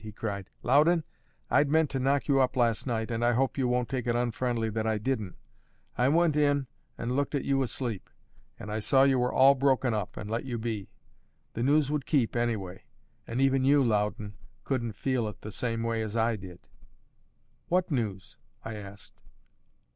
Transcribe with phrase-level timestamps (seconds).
[0.03, 0.49] he cried.
[0.63, 1.03] "Loudon,
[1.51, 4.15] I'd meant to knock you up last night, and I hope you won't take it
[4.15, 5.35] unfriendly that I didn't.
[5.95, 6.65] I went in
[6.97, 8.09] and looked at you asleep;
[8.57, 10.89] and I saw you were all broken up, and let you be.
[11.53, 12.83] The news would keep, anyway;
[13.27, 14.33] and even you, Loudon,
[14.63, 16.67] couldn't feel it the same way as I did."
[17.67, 19.21] "What news?" I asked.